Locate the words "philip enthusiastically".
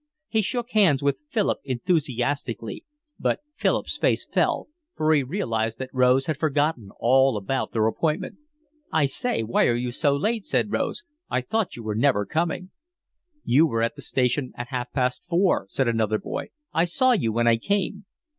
1.29-2.83